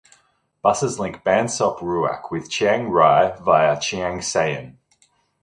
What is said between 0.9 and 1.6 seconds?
link Ban